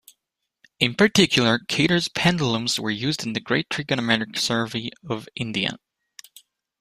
In 0.79 0.95
particular, 0.95 1.59
Kater's 1.67 2.07
pendulums 2.07 2.79
were 2.79 2.89
used 2.89 3.23
in 3.23 3.33
the 3.33 3.39
Great 3.39 3.69
Trigonometric 3.69 4.35
Survey 4.35 4.89
of 5.07 5.29
India. 5.35 5.77